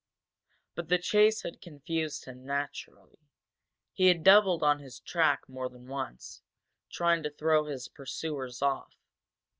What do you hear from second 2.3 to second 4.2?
naturally. He